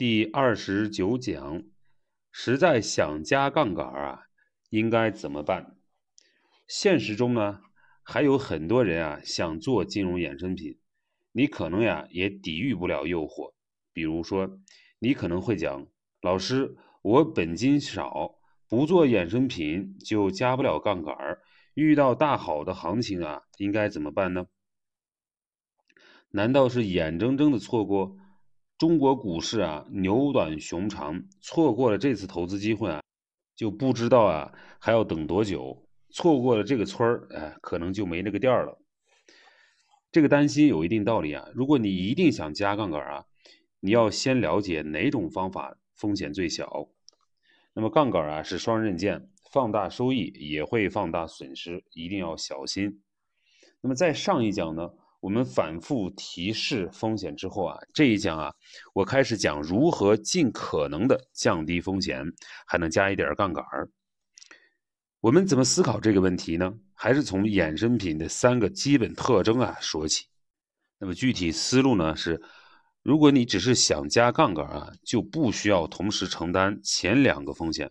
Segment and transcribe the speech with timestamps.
[0.00, 1.62] 第二十九讲，
[2.32, 4.28] 实在想加杠杆啊，
[4.70, 5.76] 应该怎么办？
[6.66, 7.60] 现实中呢，
[8.02, 10.78] 还有很多人啊想做金融衍生品，
[11.32, 13.52] 你可能呀也抵御不了诱惑。
[13.92, 14.58] 比如说，
[15.00, 15.86] 你可能会讲，
[16.22, 18.36] 老师，我本金少，
[18.70, 21.14] 不做衍生品就加不了杠杆，
[21.74, 24.46] 遇到大好的行情啊，应该怎么办呢？
[26.30, 28.16] 难道是眼睁睁的错过？
[28.80, 33.02] 中国股市啊，牛短熊长，错过了这次投资机会啊，
[33.54, 35.86] 就不知道啊还要等多久。
[36.08, 38.80] 错过了这个村儿，哎，可能就没那个店儿了。
[40.10, 41.46] 这个担心有一定道理啊。
[41.52, 43.26] 如果你一定想加杠杆啊，
[43.80, 46.88] 你要先了解哪种方法风险最小。
[47.74, 53.02] 那么杠杆啊是双刃剑，放大收益也会放大损失，一定要小心。
[53.82, 54.90] 那么在上一讲呢？
[55.20, 58.54] 我们反复提示风险之后啊，这一讲啊，
[58.94, 62.24] 我开始讲如何尽可能的降低风险，
[62.66, 63.90] 还能加一点杠杆儿。
[65.20, 66.72] 我们怎么思考这个问题呢？
[66.94, 70.26] 还是从衍生品的三个基本特征啊说起。
[70.98, 72.40] 那么具体思路呢是，
[73.02, 77.90] 如果你只是想加杠杆啊，就不需要同时承担前两个风险。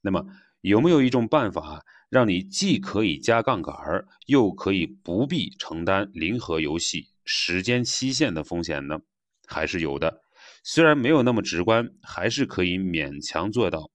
[0.00, 0.24] 那么
[0.62, 1.84] 有没有一种办法？
[2.10, 8.98] 让你既可以加杠杆儿，又可以不必承担零和游戏时间期限的风险呢？
[9.46, 10.22] 还是有的，
[10.64, 13.90] 虽然没有那么直观，还是可以勉强做到。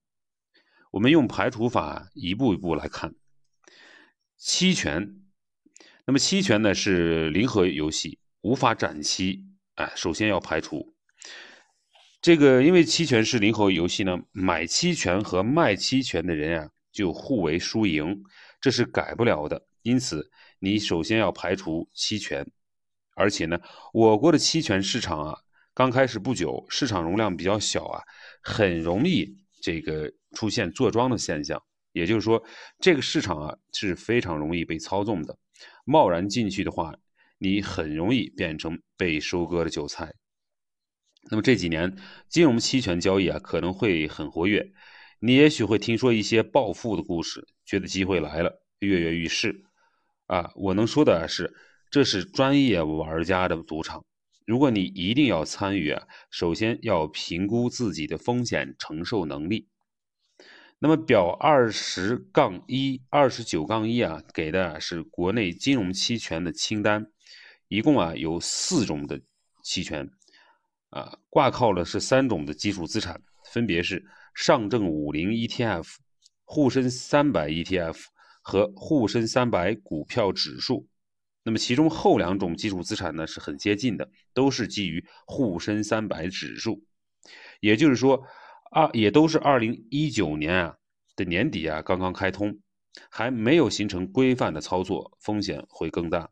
[0.92, 3.14] 我们用排除法一步一步来看。
[4.38, 5.20] 期权，
[6.06, 9.44] 那么期权呢是零和游戏，无法展期。
[9.74, 10.94] 哎，首先要排除
[12.22, 16.70] 这个，因为期权是零和游戏呢，买期权和卖期权的人啊。
[16.96, 18.24] 就互为输赢，
[18.58, 19.66] 这是改不了的。
[19.82, 22.50] 因此，你首先要排除期权。
[23.14, 23.58] 而且呢，
[23.92, 25.38] 我国的期权市场啊，
[25.74, 28.02] 刚开始不久，市场容量比较小啊，
[28.42, 31.62] 很容易这个出现坐庄的现象。
[31.92, 32.42] 也就是说，
[32.78, 35.38] 这个市场啊是非常容易被操纵的。
[35.84, 36.94] 贸然进去的话，
[37.38, 40.14] 你很容易变成被收割的韭菜。
[41.30, 41.96] 那么这几年
[42.28, 44.72] 金融期权交易啊，可能会很活跃。
[45.18, 49.64] 你也许会听说一些暴富的故事，觉得机会来了，跃跃欲试。
[50.26, 51.54] 啊，我能说的是，
[51.90, 54.04] 这是专业玩家的赌场。
[54.44, 59.68] 如果你一定要参与啊，首先要评估自己的风险承受能力。
[60.78, 67.06] 那么表二十杠一、二十九杠一啊，给的是国内金融期权的清单，
[67.68, 69.22] 一共啊有四种的
[69.64, 70.10] 期权，
[70.90, 74.04] 啊，挂靠的是三种的基础资产，分别是。
[74.36, 75.94] 上证五零 ETF、
[76.44, 77.96] 沪深三百 ETF
[78.42, 80.86] 和沪深三百股票指数，
[81.42, 86.84] 那么其中后两种基础资产呢是很接近的，都是基于沪深三百指数，
[87.60, 88.22] 也就是说，
[88.70, 90.76] 二也都是二零一九年啊
[91.16, 92.58] 的年底啊刚刚开通，
[93.08, 96.28] 还没有形成规范的操作，风险会更大。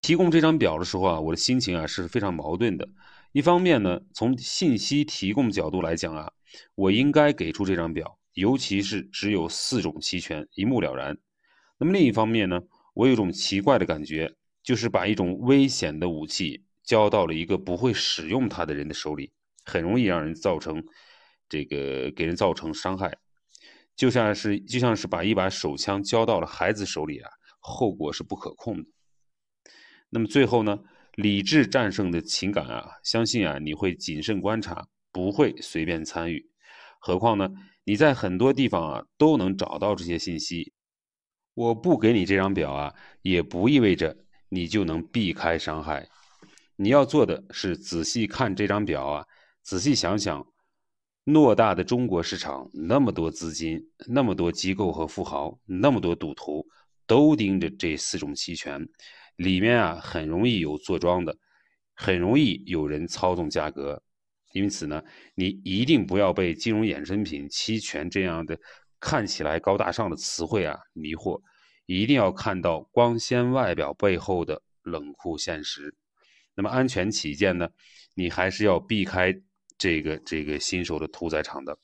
[0.00, 2.88] 提供这张表的时候啊，我的心情啊是非常矛盾的。
[3.36, 6.32] 一方面呢，从信息提供角度来讲啊，
[6.74, 11.18] 我应该给出这张表，尤其是只有四种期权，一目了然。
[11.76, 12.62] 那么另一方面呢，
[12.94, 19.30] 我有一种奇怪的感觉，就是把一种危险的武器交到了一个不会使用它的人的手里，
[19.66, 20.82] 很容易让人造成
[21.46, 23.18] 这个给人造成伤害，
[23.94, 27.30] 就像是就像是把一把手枪交到了孩子手里啊，
[27.60, 28.88] 后果是不可控的。
[30.08, 30.78] 那么最后呢？
[31.16, 36.46] 理智战胜的情感啊，相信啊你会谨慎观察，不会随便参与。
[37.00, 37.48] 何况呢，
[37.84, 40.72] 你在很多地方啊都能找到这些信息。
[41.54, 44.14] 我不给你这张表啊，也不意味着
[44.50, 46.06] 你就能避开伤害。
[46.76, 49.24] 你要做的是仔细看这张表啊，
[49.62, 50.46] 仔细想想，
[51.24, 56.66] 偌大的中国市场，那么多资金，那么多机构和富豪，那么多赌徒，
[57.06, 58.86] 都盯着这四种期权。
[59.36, 61.36] 里面啊很容易有坐庄的，
[61.94, 64.02] 很容易有人操纵价格，
[64.52, 65.02] 因此呢，
[65.34, 68.58] 你一定不要被金融衍生品、期权这样的
[68.98, 71.40] 看起来高大上的词汇啊迷惑，
[71.84, 75.94] 一定要看到光鲜外表背后的冷酷现实。
[76.54, 77.68] 那么安全起见呢，
[78.14, 79.34] 你还是要避开
[79.76, 81.78] 这个这个新手的屠宰场的。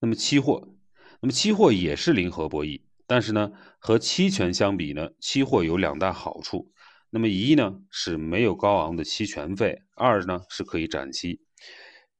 [0.00, 0.66] 那么期货，
[1.20, 2.80] 那么期货也是零和博弈。
[3.06, 6.70] 但是呢，和期权相比呢，期货有两大好处。
[7.10, 11.40] 那么一呢是没有高昂的期权费，二呢是可以展期。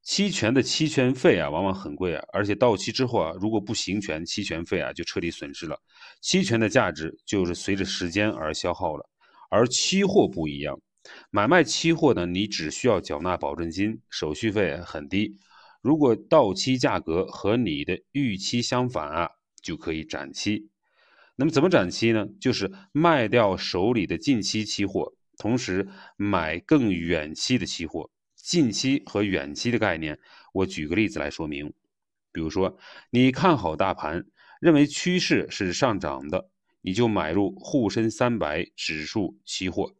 [0.02, 5.78] 期权的期权费啊，往往很贵啊，而且到期之后啊，如果不行权，期权费啊就彻底损失了。
[6.20, 9.08] 期权的价值就是随着时间而消耗了。
[9.50, 10.78] 而期货不一样，
[11.30, 15.38] 买卖期货呢，你只需要缴纳保证金，手续费很低。
[15.80, 19.28] 如果到期价格和你的预期相反啊，
[19.62, 20.68] 就可以展期。
[21.36, 22.26] 那么怎么展期呢？
[22.40, 28.10] 就是卖掉手里的近期期货，同时买更远期的期货。
[28.36, 30.18] 近期和远期的概念，
[30.52, 31.72] 我举个例子来说明。
[32.30, 32.78] 比如说，
[33.10, 34.24] 你看好大盘，
[34.60, 36.50] 认为趋势是上涨的，
[36.82, 39.94] 你就买入沪深三百指数期货。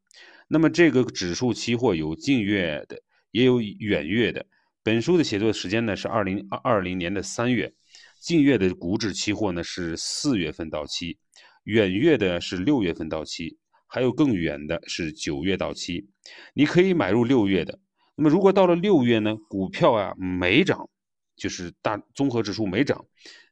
[0.47, 4.47] 那么这个指数期货有近月的，也有远月的。
[4.83, 7.73] 本书的写作时间呢是二零二零年的三月，
[8.21, 11.17] 近月的股指期货呢是四月份到期，
[11.65, 16.09] 远月的是六月份到期，还有更远的是九月到期。
[16.55, 17.81] 你可以买入六月的。
[18.17, 20.89] 那么如果到了六月呢，股票啊没涨，
[21.37, 23.05] 就是大综合指数没涨，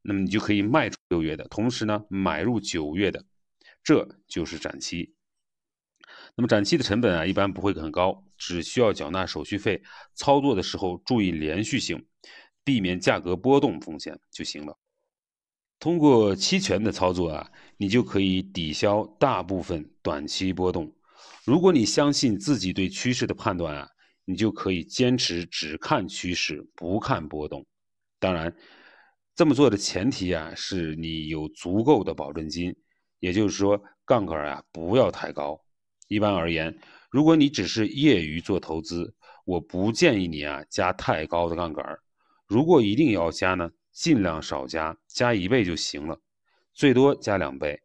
[0.03, 3.25] 那么你就可以卖出六月的，同时呢买入九月的，
[3.83, 5.15] 这就是展期。
[6.37, 9.83] 那么展期的成本啊，一般不会很高，只需要缴纳手续费。
[10.15, 12.07] 操作的时候注意连续性，
[12.63, 14.79] 避免价格波动风险就行了。
[15.83, 20.95] 通过期权的操作啊，你就可以抵消大部分短期波动。
[21.45, 23.89] 如果你相信自己对趋势的判断啊，
[24.25, 27.67] 你就可以坚持只看趋势，不看波动。
[28.21, 28.55] 当然，
[29.35, 32.73] 这么做的前提啊，是你有足够的保证金，
[33.19, 35.61] 也就是说，杠杆啊不要太高。
[36.07, 36.79] 一般而言，
[37.11, 39.13] 如果你只是业余做投资，
[39.45, 41.85] 我不建议你啊加太高的杠杆。
[42.47, 46.19] 如果一定要加呢，尽量少加，加一倍就行了，
[46.73, 47.81] 最多加两倍。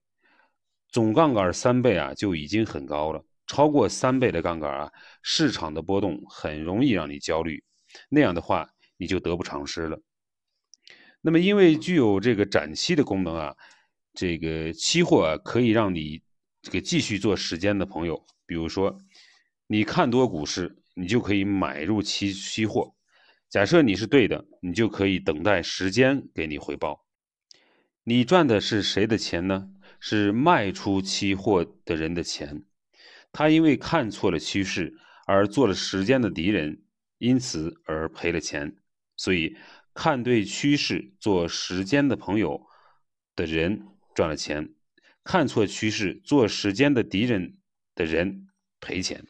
[0.89, 7.63] 总杠杆三倍啊就已经很高了，超过三倍的杠杆啊，市场的波动很容易让你焦虑，
[8.09, 10.01] 那样的话你就得不偿失了。
[11.21, 13.56] 那么因为具有这个展期的功能啊，
[14.13, 16.24] 这个期货啊可以让你。
[16.60, 19.00] 这个继续做时间的朋友，比如说
[19.68, 22.94] 你看多股市，你就可以买入期期货。
[23.49, 27.05] 假设你是对的，你就可以等待时间给你回报。
[28.03, 29.69] 你赚的是谁的钱呢？
[29.99, 32.63] 是卖出期货的人的钱。
[33.31, 36.83] 他因为看错了趋势而做了时间的敌人，
[37.17, 38.75] 因此而赔了钱。
[39.15, 39.55] 所以
[39.93, 42.67] 看对趋势做时间的朋友
[43.35, 44.73] 的人赚了钱。
[45.23, 47.57] 看错趋势做时间的敌人
[47.95, 48.47] 的人
[48.79, 49.25] 赔钱。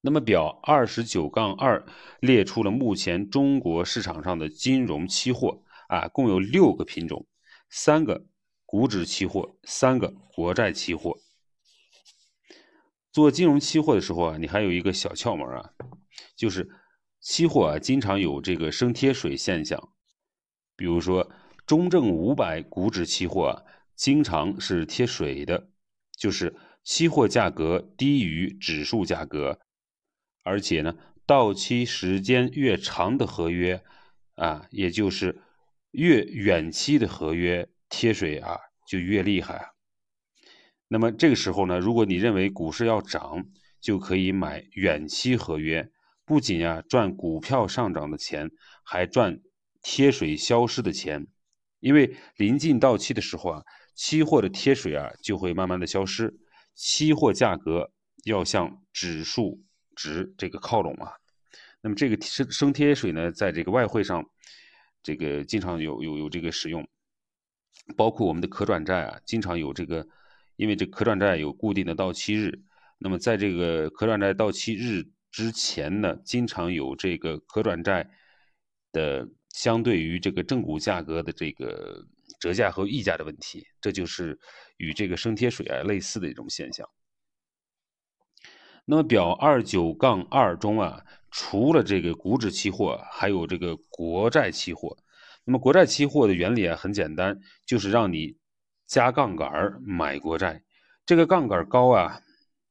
[0.00, 1.84] 那么表二十九杠二
[2.20, 7.26] 列出了目前中国市场上的金融期货啊，共有六个品种，
[7.68, 8.26] 三个
[8.64, 11.18] 股指期货，三个国债期货。
[13.12, 15.70] 做金融期货的时候啊，你还有一个小窍门啊，
[16.36, 16.68] 就是
[17.20, 19.92] 期货啊经常有这个升贴水现象，
[20.76, 21.30] 比如说
[21.66, 23.62] 中证五百股指期货啊。
[23.96, 25.68] 经常是贴水的，
[26.16, 29.60] 就是期货价格低于指数价格，
[30.42, 30.94] 而且呢，
[31.26, 33.82] 到期时间越长的合约
[34.34, 35.42] 啊，也就是
[35.90, 39.70] 越远期的合约贴水啊，就越厉害。
[40.88, 43.44] 那么这个时候呢，如果你认为股市要涨，
[43.80, 45.90] 就可以买远期合约，
[46.24, 48.50] 不仅啊赚股票上涨的钱，
[48.84, 49.40] 还赚
[49.82, 51.26] 贴水消失的钱，
[51.78, 53.62] 因为临近到期的时候啊。
[53.96, 56.34] 期货的贴水啊，就会慢慢的消失。
[56.74, 57.92] 期货价格
[58.24, 59.60] 要向指数
[60.00, 61.12] 值这个靠拢啊。
[61.82, 64.24] 那么这个升升贴水呢，在这个外汇上，
[65.02, 66.88] 这个经常有有有这个使用，
[67.96, 70.06] 包括我们的可转债啊，经常有这个，
[70.56, 72.62] 因为这可转债有固定的到期日。
[72.98, 78.08] 那么在这个可转债到期日之前呢，经常有这个可转债
[78.92, 82.06] 的相对于这个正股价格的这个。
[82.38, 84.38] 折价和溢价的问题，这就是
[84.78, 86.88] 与这个升贴水啊类似的一种现象。
[88.90, 94.98] 那么表二九杠二中啊，除了这个股指期货，还有这个国债期货。
[95.44, 98.36] 那么国债期货的原理啊很简单，就是让你
[98.88, 100.64] 加杠杆买国债。
[101.06, 102.20] 这个杠杆高啊，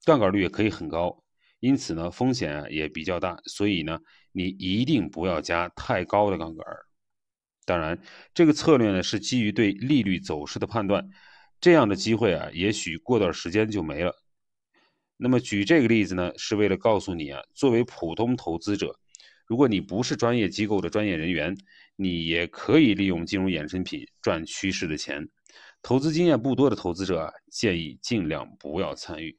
[0.04, 1.24] 杠杆率也可以很高，
[1.62, 3.40] 因此呢风险啊也比较大。
[3.46, 3.98] 所以呢，
[4.34, 6.66] 你一定不要加太高的杠杆。
[7.64, 7.98] 当然，
[8.34, 11.10] 这个策略呢是基于对利率走势的判断，
[11.62, 14.14] 这样的机会啊，也许过段时间就没了。
[15.22, 18.98] 那么举这个例子呢，是为了告诉你啊，作为普通投资者，
[19.46, 21.58] 如果你不是专业机构的专业人员，
[21.98, 25.28] 你也可以利用金融衍生品赚趋势的钱。
[25.82, 29.38] 投资经验不多的投资者啊，建议尽量不要参与。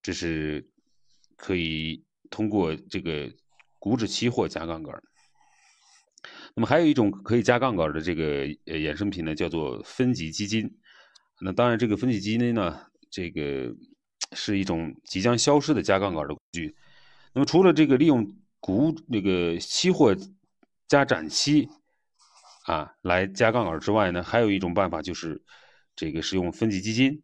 [0.00, 0.70] 这是
[1.36, 3.32] 可以通过这个
[3.80, 5.02] 股指期货加杠杆。
[6.54, 8.24] 那么还有一种可以加杠杆的这个
[8.66, 10.78] 呃衍生品呢，叫做分级基金。
[11.40, 12.80] 那当然，这个分级基金呢，
[13.10, 13.74] 这个
[14.32, 16.76] 是一种即将消失的加杠杆的工具。
[17.32, 20.16] 那么除了这个利用股那个期货
[20.86, 21.68] 加展期
[22.64, 25.42] 啊来加杠杆之外呢，还有一种办法就是
[25.94, 27.22] 这个使用分级基金。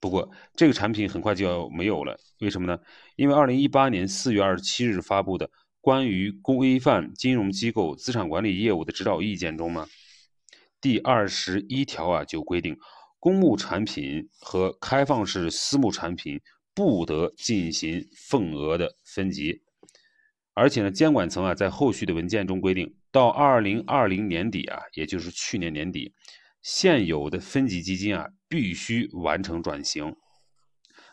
[0.00, 2.78] 不过这个产品很快就要没有了，为什么呢？
[3.16, 9.88] 因为二零一八年四月二十七日发布的关于规范金融机构资产管理业务的指导意见中呢，
[10.80, 12.78] 第二十一条啊就规定，
[13.20, 16.40] 公募产品和开放式私募产品
[16.74, 19.60] 不得进行份额的分级，
[20.54, 26.14] 而且呢，监管层啊在后续的文件中规定，到二零二零年底啊，也就是去年年底。
[26.62, 30.14] 现有的分级基金啊，必须完成转型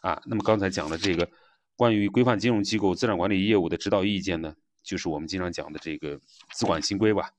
[0.01, 0.21] 啊。
[0.25, 1.29] 那么刚才讲的这个
[1.75, 6.19] 关于规范金融机构资产管理业务的指导意见呢，就是我们经常讲的这个
[6.53, 7.31] 资管新规吧。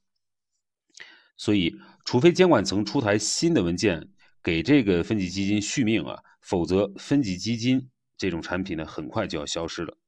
[1.36, 4.08] 所以，除非监管层出台新的文件
[4.46, 9.98] 给这个分级基金续命啊，否则分级基金这种产品呢，很快就要消失了。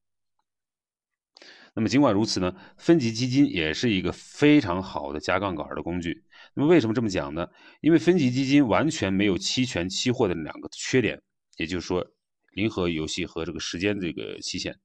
[1.75, 6.23] 那么尽管如此呢，分级基金也是一个非常好的加杠杆的工具。
[6.55, 7.49] 那么为什么这么讲呢？
[7.81, 11.21] 因为分级基金完全没有期权、期货的两个缺点，
[11.57, 12.07] 也就是说
[12.53, 14.79] 零和游戏和这个时间这个期限，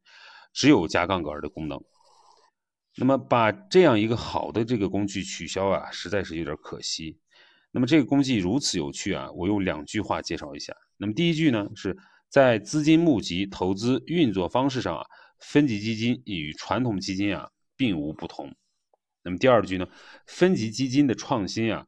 [0.51, 1.79] 只有加杠杆的功能。
[2.97, 7.19] 那么把这样一个好的这个工具取消啊，实在是有点可惜。
[7.73, 10.73] 那么这个工具如此有趣啊，我用两句话介绍一下。
[10.95, 11.97] 那么第一句呢，是
[12.29, 15.03] 在资金募集、投资运作方式上啊。
[15.45, 18.49] 分级基金与传统基金啊并无不同。
[19.23, 19.85] 那么第二句呢？
[20.25, 21.85] 分级基金的创新啊，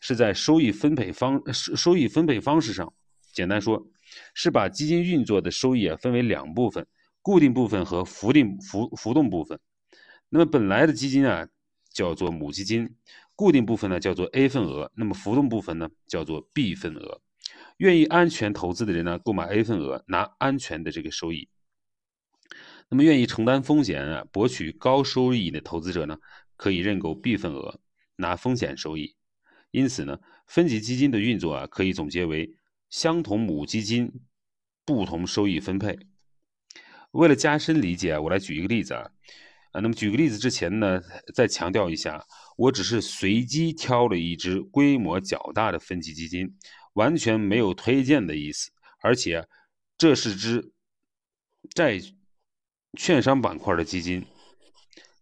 [0.00, 2.92] 是在收益分配方收益分配方式上。
[3.32, 3.86] 简单说，
[4.34, 6.84] 是把基金运作的收益啊分为两部分：
[7.20, 9.56] 固定部分和浮定浮浮动部分。
[10.28, 11.46] 那么本来的基金啊
[11.92, 12.96] 叫做母基金，
[13.42, 17.20] 固定部分呢叫做 A 份额，那么浮动部分呢叫做 B 份额。
[17.78, 21.48] 愿意安全投资的人呢，购买 A 份额，拿安全的这个收益。
[22.88, 26.18] 那么，愿意承担风险啊，博取高收益的投资者呢，
[26.56, 27.80] 可以认购 B 份额，
[28.14, 29.16] 拿风险收益。
[29.72, 32.48] 因此呢，分级基金的运作啊，可以总结为
[32.90, 34.12] 相同母基金，
[34.84, 35.98] 不同收益分配。
[37.10, 39.10] 为了加深理解啊，我来举一个例子啊。
[39.72, 41.00] 啊，那么举个例子之前呢，
[41.34, 42.22] 再强调一下，
[42.56, 46.56] 我只是随机挑了一只规模较大的分级基金，
[46.94, 48.70] 完全没有推荐的意思。
[49.00, 49.46] 而且，
[49.96, 50.72] 这是只
[51.74, 52.00] 债。
[52.98, 54.26] 券商板块的基金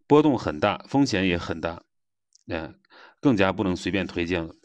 [0.08, 1.84] 波动很大，风险也很大，
[2.48, 2.74] 嗯，
[3.20, 4.56] 更加不能随便推荐了。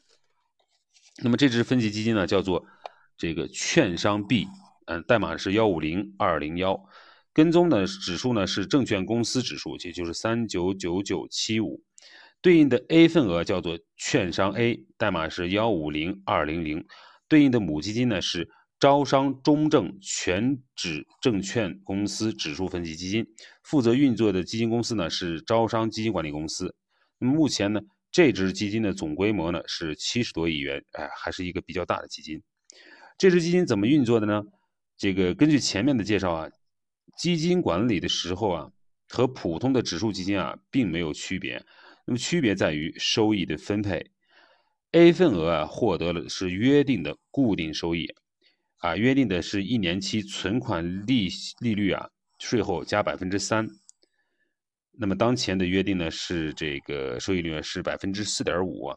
[1.18, 2.66] 那么这支分级基金呢，叫做
[3.16, 4.48] 这个券商 B，
[4.88, 6.84] 嗯，代码是幺五零二零幺，
[7.32, 11.84] 跟踪的指数呢是证券公司指数，也就是三九九九七五，
[12.46, 16.86] 对应的 A 份额叫做券商 A，代码是幺五零二零零，
[17.28, 18.48] 对应的母基金呢是。
[18.78, 23.26] 招商中证全指证券公司指数分级基金
[23.64, 26.76] 负责运作的基金公司呢是招商基金管理公司。
[27.18, 32.44] 那么目前呢，这支基金的总规模呢是七十多亿元，哎，还是一个比较大的基金。
[33.18, 34.44] 这支基金怎么运作的呢？
[34.98, 36.50] 这个根据前面的介绍啊，
[37.18, 38.72] 基金管理的时候啊，
[39.08, 41.66] 和普通的指数基金啊并没有区别。
[42.06, 44.12] 那么区别在于收益的分配。
[44.92, 48.08] A 份额啊获得了是约定的固定收益。
[48.78, 51.28] 啊，约定的是一年期存款利
[51.60, 52.10] 利率啊，
[52.40, 53.68] 税后加百分之三。
[54.92, 58.96] 那么当前的约定呢是这个收益率是百分之四点五。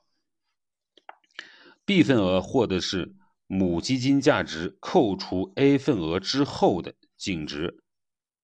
[1.84, 3.14] B 份额获得是
[3.46, 7.82] 母基金价值扣除 A 份额之后的净值，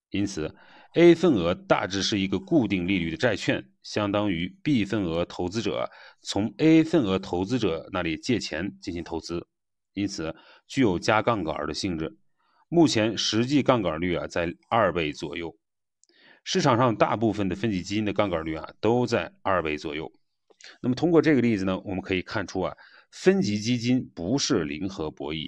[0.09, 0.55] 因此
[0.95, 5.91] A 份额大致是一个固定利率的债券，相当于 B 份额投资者
[6.23, 9.45] 从 A 份额投资者那里借钱进行投资。
[9.93, 10.35] 因此，
[10.67, 12.17] 具有加杠杆的性质。
[12.67, 15.55] 目前实际杠杆率啊在二倍左右，
[16.43, 20.11] 市场上大部分的分级基金的杠杆率啊都在二倍左右。
[20.81, 22.75] 那么通过这个例子呢，我们可以看出啊，
[23.11, 25.47] 分级基金不是零和博弈，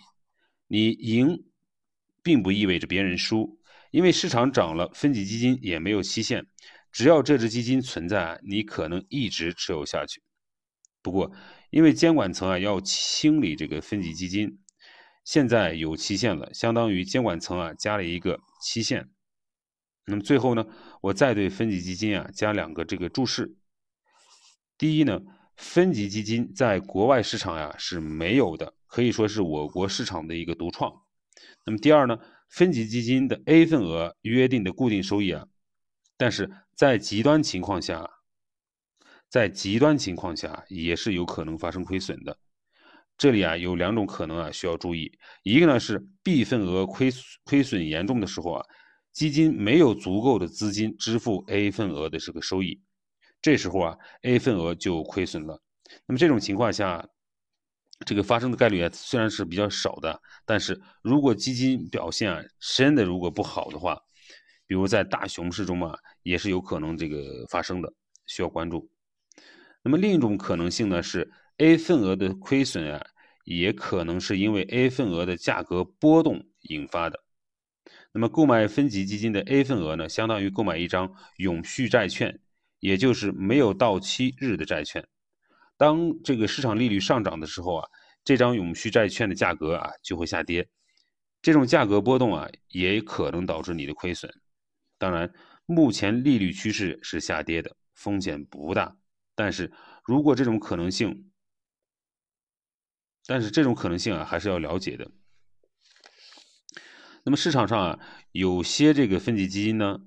[0.68, 1.44] 你赢
[2.22, 6.46] 并不意味着别人输，因为市场涨了，分级基金也没有期限，
[6.98, 10.24] 只要这只基金存在，你可能一直持有下去。
[11.04, 11.32] 不过，
[11.70, 14.58] 因为监管层啊要清理这个分级基金，
[15.24, 19.12] 现在有期限了，相当于监管层啊加了一个期限。
[20.08, 20.66] 那么最后呢，
[21.04, 23.56] 我再对分级基金啊加两个这个注释。
[24.76, 25.22] 第一呢，
[25.56, 30.92] 分级基金在国外市场呀是没有的，可以说是我国市场的一个独创。
[31.64, 32.18] 那么第二呢，
[32.50, 35.46] 分级基金的 A 份额约定的固定收益啊，
[36.18, 38.10] 但是在极端情况下。
[39.30, 42.40] 在极端情况下，也是有可能发生亏损的。
[43.18, 45.12] 这里啊有两种可能啊需要注意，
[45.44, 47.12] 一个呢是 B 份额亏
[47.44, 48.66] 亏损严重的时候啊，
[49.12, 52.82] 基金没有足够的资金支付 A 份额的这个收益，
[53.42, 55.62] 这时候啊 A 份额就亏损了。
[56.06, 57.06] 那么这种情况下，
[58.06, 62.42] 这个发生的概率啊虽然是比较少的，但是如果基金表现啊
[62.78, 64.02] 真的如果不好的话，
[64.68, 67.92] 比如在大熊市中嘛，也是有可能这个发生的，
[68.28, 68.88] 需要关注。
[69.82, 71.32] 那么另一种可能性呢是。
[71.60, 73.04] A 份额的亏损啊，
[73.44, 77.24] 也可能是因为 A 份额的价格波动引发的。
[78.12, 82.40] 那么购买分级基金的 A 份额呢，相当于购买一张永续债券，
[82.80, 85.04] 也就是没有到期日的债券。
[85.78, 87.88] 当这个市场利率上涨的时候啊，
[88.24, 90.70] 这张永续债券的价格啊就会下跌。
[91.42, 94.32] 这种价格波动啊，也可能导致你的亏损。
[94.98, 95.34] 当然，
[95.66, 98.98] 目前利率趋势是下跌的，风险不大。
[99.36, 99.72] 但是
[100.04, 101.32] 如果这种可能性，
[103.26, 105.12] 但是这种可能性啊，还是要了解的。
[107.24, 108.00] 那么市场上啊，
[108.32, 110.00] 有些这个分级基金呢，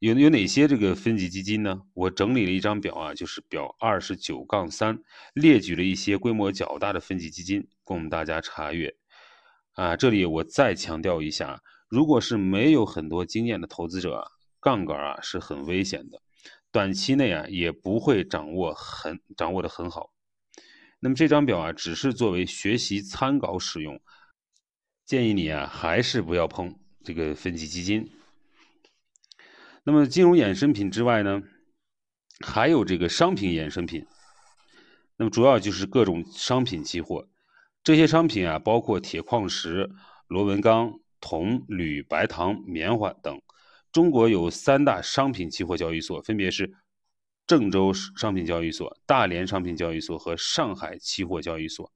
[0.00, 1.82] 有有哪些这个分级基金呢？
[1.92, 4.98] 我整理了一张表啊，就是表二十九杠三，
[5.34, 8.96] 列举了一些规模较大的分级基金，供大家查阅。
[9.74, 16.22] 啊，这里我再强调一下，如果是没有很多经验的投资者，杠杆啊是很危险的，
[16.72, 20.10] 短期内啊也不会掌握很掌握的很好。
[21.00, 24.00] 那么这张表啊，只是作为学习参考使用，
[25.04, 28.10] 建议你啊，还是不要碰这个分级基金。
[29.84, 31.42] 那么金融衍生品之外呢，
[32.40, 34.06] 还有这个商品衍生品，
[35.18, 37.28] 那么主要就是各种商品期货。
[37.82, 39.90] 这些商品啊，包括铁矿石、
[40.26, 43.40] 螺纹钢、铜、铝、白糖、棉花等。
[43.90, 46.74] 中国有三大商品期货交易所，分别是。
[47.46, 51.92] 郑州商品交易所、大连商品交易所和上海期货交易所。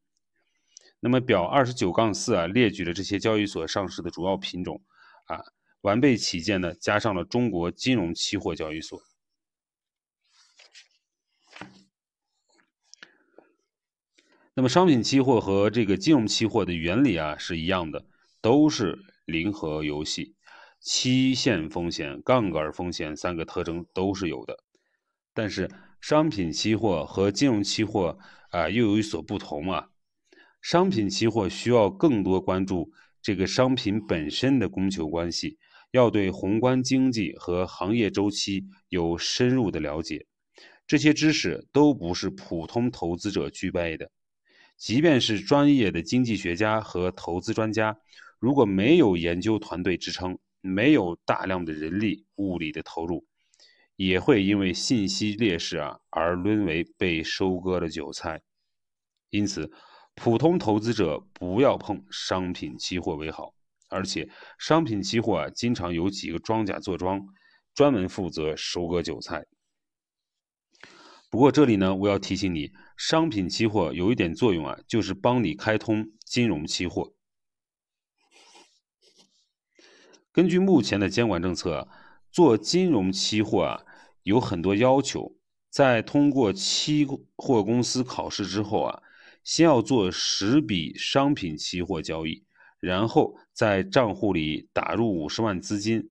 [1.01, 4.83] 那么表二十九杠四啊，列举了这些交易所上市的主要品种
[5.25, 5.43] 啊，
[5.81, 9.01] 完备起见呢，加上了中国金融期货交易所。
[14.53, 18.05] 那么商品期货和这个金融期货的原理啊是一样的，
[18.43, 20.35] 都是零和游戏，
[20.81, 24.59] 期限风险、杠杆风险三个特征都是有的。
[25.35, 28.19] 但是商品期货和金融期货
[28.51, 29.91] 啊又有所不同啊。
[30.63, 35.59] 商品期货需要更多关注这个商品本身的供求关系，
[35.91, 40.27] 要对宏观经济和行业周期有深入的了解。
[40.87, 44.11] 这些知识都不是普通投资者具备的。
[44.79, 47.99] 即便是专业的经济学家和投资专家，
[48.39, 53.27] 如果没有研究团队支撑，没有大量的人力物力的投入。
[53.97, 58.43] 也会因为信息劣势啊而沦为被收割的韭菜，
[59.31, 59.73] 因此，
[60.15, 63.55] 普通投资者不要碰商品期货为好。
[63.89, 67.27] 而且，商品期货啊经常有几个庄家坐庄，
[67.75, 69.47] 专门负责收割韭菜。
[71.29, 77.15] 不过这里呢，我要提醒你，商品期货有一点作用啊，就是帮你开通金融期货。
[80.39, 81.89] 根据目前的监管政策，
[82.31, 83.83] 做金融期货啊。
[84.23, 85.35] 有很多要求，
[85.69, 89.03] 在通过期货公司考试之后啊，
[89.43, 92.45] 先要做十笔商品期货交易，
[92.79, 96.09] 然后在账户里打入五十万资金，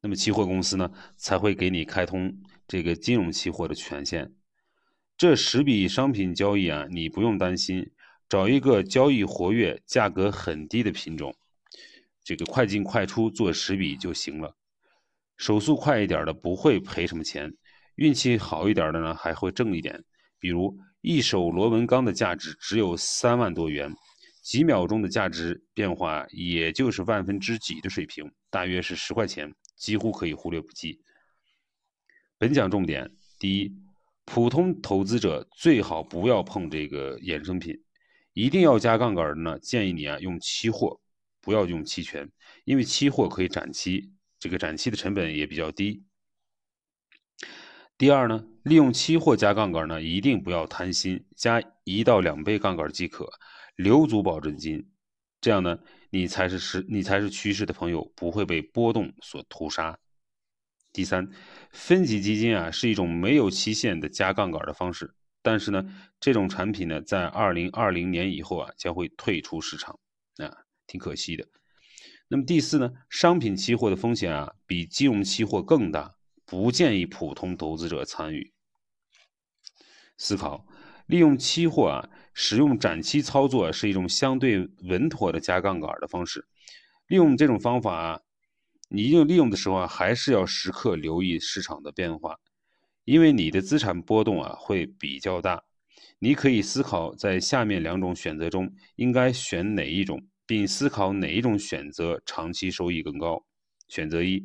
[0.00, 2.36] 那么期货公司呢才会给你开通
[2.66, 4.32] 这个金融期货的权限。
[5.16, 7.92] 这十笔商品交易啊，你不用担心，
[8.28, 11.36] 找一个交易活跃、价格很低的品种，
[12.24, 14.56] 这个快进快出做十笔就行了。
[15.36, 17.52] 手速快一点的不会赔什么钱，
[17.96, 20.02] 运气好一点的呢还会挣一点。
[20.38, 23.94] 比如一手螺纹钢的价值只有三万多元，
[24.42, 31.00] 几秒钟的价值变化也就是万分之几的水平，大约是十块钱，几乎可以忽略不计。
[32.38, 33.74] 本讲重点：第一，
[34.24, 37.74] 普通投资者最好不要碰这个衍生品，
[38.34, 41.00] 一定要加杠杆的呢，建议你啊用期货，
[41.44, 42.30] 不要用期权，
[42.64, 44.12] 因为期货可以展期。
[44.40, 46.04] 这个展期的成本也比较低。
[47.96, 53.30] 第二呢，利用期货加杠杆呢，一定不要贪心，加一到两倍杠杆即可，
[53.76, 54.90] 留足保证金。
[55.40, 55.78] 这样呢，
[56.10, 59.98] 你才是实，你才是趋势的朋友，不会被波动所屠杀。
[60.92, 61.30] 第三，
[61.70, 65.84] 分级基金啊，是一种没有期限的加杠杆的方式，但是呢，
[66.18, 69.98] 这种产品呢，在二零二零年以后啊，将会退出市场，
[70.38, 71.46] 啊，挺可惜的。
[72.28, 78.52] 那么第四呢，商品期货的风险啊比金融期货更大，不建议普通投资者参与。
[80.16, 80.66] 思考：
[81.06, 86.46] 利用期货啊，使用展期操作是一种相对稳妥的加杠杆的方式。
[87.06, 88.20] 利用这种方法啊，
[88.88, 92.38] 你用利用的时候啊，还是要时刻留意市场的变化，
[93.04, 95.62] 因为你的资产波动啊会比较大。
[96.18, 103.44] 你可以思考在下面两种选择中应该选哪一种，并思考哪一种选择长期收益更高。
[103.88, 104.42] 选择一，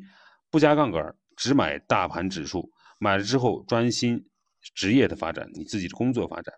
[0.50, 4.26] 不加杠杆，只买大盘指数，买了之后专心
[4.76, 6.54] 职业的发展，你自己的工作发展。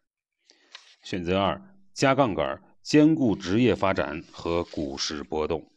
[1.03, 1.61] 选择二，
[1.93, 5.70] 加杠杆，兼顾职业发展和股市波动。